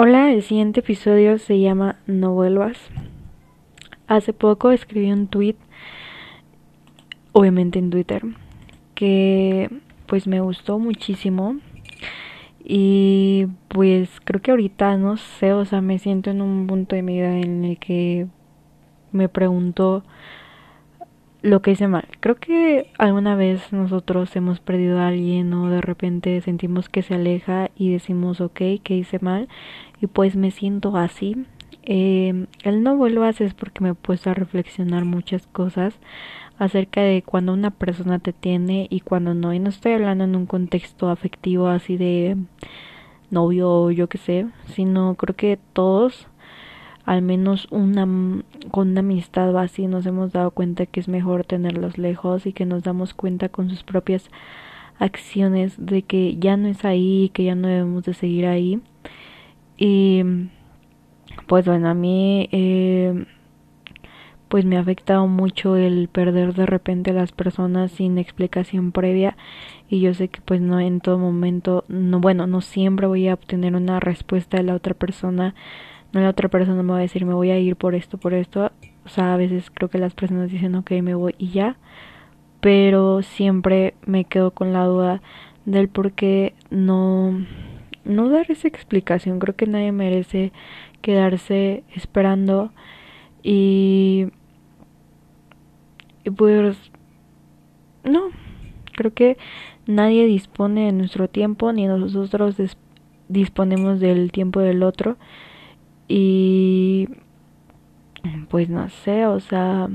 [0.00, 2.78] Hola, el siguiente episodio se llama No vuelvas.
[4.06, 5.56] Hace poco escribí un tweet,
[7.32, 8.22] obviamente en Twitter,
[8.94, 9.68] que
[10.06, 11.56] pues me gustó muchísimo
[12.62, 17.02] y pues creo que ahorita no sé, o sea, me siento en un punto de
[17.02, 18.28] mi vida en el que
[19.10, 20.04] me pregunto
[21.42, 22.06] lo que hice mal.
[22.20, 27.14] Creo que alguna vez nosotros hemos perdido a alguien o de repente sentimos que se
[27.14, 29.48] aleja y decimos, ok, que hice mal
[30.00, 31.46] y pues me siento así.
[31.82, 35.94] Eh, el no vuelvas es porque me he puesto a reflexionar muchas cosas
[36.58, 39.54] acerca de cuando una persona te tiene y cuando no.
[39.54, 42.36] Y no estoy hablando en un contexto afectivo así de
[43.30, 46.26] novio o yo qué sé, sino creo que todos
[47.08, 48.06] al menos una
[48.70, 52.66] con una amistad así nos hemos dado cuenta que es mejor tenerlos lejos y que
[52.66, 54.28] nos damos cuenta con sus propias
[54.98, 58.82] acciones de que ya no es ahí, que ya no debemos de seguir ahí.
[59.78, 60.22] Y
[61.46, 63.24] pues bueno, a mí eh,
[64.48, 69.34] pues me ha afectado mucho el perder de repente a las personas sin explicación previa
[69.88, 73.34] y yo sé que pues no en todo momento, no bueno, no siempre voy a
[73.34, 75.54] obtener una respuesta de la otra persona
[76.12, 78.34] no la otra persona me va a decir me voy a ir por esto, por
[78.34, 78.72] esto.
[79.04, 81.76] O sea, a veces creo que las personas dicen ok, me voy y ya.
[82.60, 85.22] Pero siempre me quedo con la duda
[85.64, 87.44] del por qué no,
[88.04, 89.38] no dar esa explicación.
[89.38, 90.52] Creo que nadie merece
[91.02, 92.72] quedarse esperando
[93.42, 94.28] y,
[96.24, 96.76] y pues
[98.04, 98.30] no,
[98.96, 99.36] creo que
[99.86, 102.56] nadie dispone de nuestro tiempo ni nosotros
[103.28, 105.16] disponemos del tiempo del otro
[106.08, 107.08] y
[108.48, 109.88] pues no sé, o sea,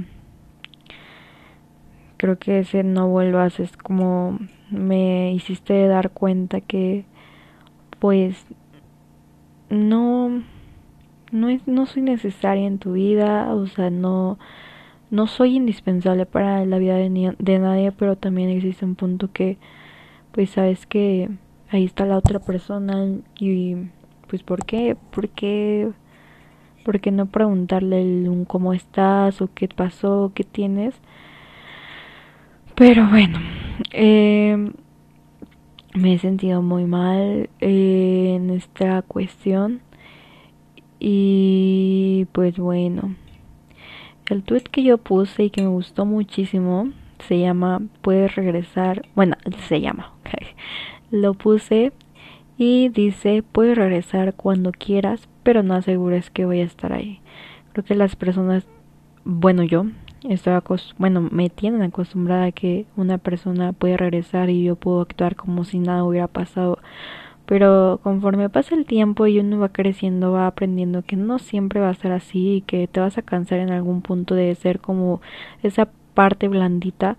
[2.17, 7.05] creo que ese no vuelvas es como me hiciste dar cuenta que
[7.99, 8.45] pues
[9.69, 10.43] no
[11.31, 14.37] no es no soy necesaria en tu vida, o sea, no
[15.11, 19.57] no soy indispensable para la vida de, de nadie, pero también existe un punto que
[20.31, 21.29] pues sabes que
[21.69, 23.07] ahí está la otra persona
[23.39, 23.75] y
[24.27, 24.97] pues ¿por qué?
[25.11, 25.91] ¿Por qué
[26.83, 30.95] ¿Por qué no preguntarle un cómo estás o qué pasó, qué tienes?
[32.75, 33.39] Pero bueno,
[33.91, 34.71] eh,
[35.93, 39.81] me he sentido muy mal eh, en esta cuestión.
[40.99, 43.15] Y pues bueno,
[44.29, 46.89] el tweet que yo puse y que me gustó muchísimo
[47.27, 49.05] se llama Puedes regresar.
[49.15, 49.35] Bueno,
[49.67, 50.13] se llama.
[51.11, 51.93] Lo puse
[52.57, 57.21] y dice puedes regresar cuando quieras pero no asegures que voy a estar ahí
[57.71, 58.67] creo que las personas
[59.23, 59.85] bueno yo
[60.29, 60.53] estoy
[60.97, 65.63] bueno me tienen acostumbrada a que una persona puede regresar y yo puedo actuar como
[65.63, 66.79] si nada hubiera pasado.
[67.45, 71.89] Pero conforme pasa el tiempo y uno va creciendo va aprendiendo que no siempre va
[71.89, 75.21] a ser así y que te vas a cansar en algún punto de ser como
[75.61, 77.17] esa parte blandita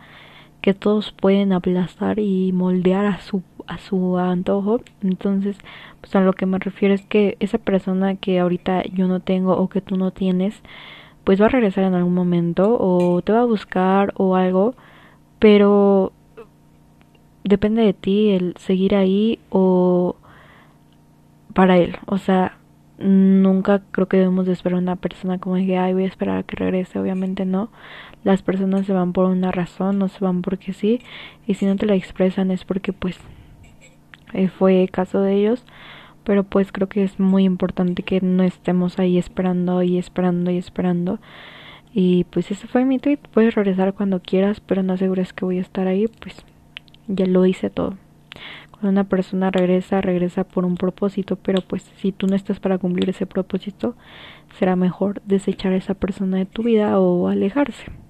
[0.64, 4.80] que todos pueden aplastar y moldear a su a su antojo.
[5.02, 5.58] Entonces,
[6.00, 9.52] pues a lo que me refiero es que esa persona que ahorita yo no tengo
[9.58, 10.62] o que tú no tienes,
[11.25, 14.75] pues va a regresar en algún momento o te va a buscar o algo,
[15.38, 16.12] pero
[17.44, 20.16] depende de ti el seguir ahí o
[21.52, 21.98] para él.
[22.06, 22.56] O sea,
[22.99, 26.38] nunca creo que debemos de esperar a una persona como que, ay, voy a esperar
[26.38, 26.99] a que regrese.
[26.99, 27.71] Obviamente no.
[28.22, 31.00] Las personas se van por una razón, no se van porque sí.
[31.47, 33.19] Y si no te la expresan es porque pues
[34.32, 35.65] eh, fue caso de ellos.
[36.25, 40.56] Pero pues creo que es muy importante que no estemos ahí esperando y esperando y
[40.56, 41.21] esperando.
[41.93, 43.19] Y pues ese fue mi tweet.
[43.32, 46.09] Puedes regresar cuando quieras, pero no asegures que voy a estar ahí.
[46.09, 46.37] Pues
[47.09, 47.97] ya lo hice todo.
[48.84, 53.09] Una persona regresa, regresa por un propósito, pero pues si tú no estás para cumplir
[53.09, 53.97] ese propósito,
[54.59, 58.03] será mejor desechar a esa persona de tu vida o alejarse.